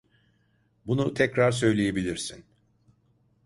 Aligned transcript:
Bunu 0.87 1.13
tekrar 1.13 1.51
söyleyebilirsin. 1.51 2.45